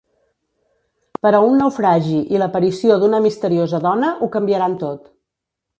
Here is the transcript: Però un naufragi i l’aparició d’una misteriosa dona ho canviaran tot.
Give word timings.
Però 1.25 1.41
un 1.49 1.59
naufragi 1.63 2.17
i 2.37 2.41
l’aparició 2.43 2.99
d’una 3.05 3.23
misteriosa 3.29 3.83
dona 3.89 4.13
ho 4.29 4.33
canviaran 4.39 4.81
tot. 4.87 5.11